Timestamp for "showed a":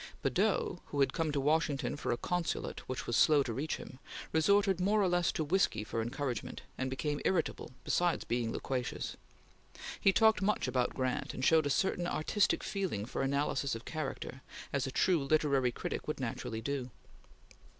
11.45-11.69